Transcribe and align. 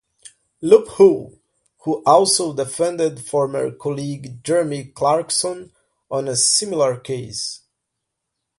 Loophole, 0.61 1.37
who 1.83 2.01
also 2.07 2.53
defended 2.55 3.23
former 3.23 3.69
colleague 3.69 4.43
Jeremy 4.43 4.85
Clarkson 4.85 5.71
on 6.09 6.27
a 6.27 6.35
similar 6.35 6.97
case. 6.99 7.61